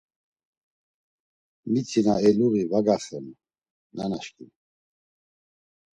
[1.71, 3.33] Miti na eyluği va gaxenu,
[3.95, 4.53] nanaşǩimi.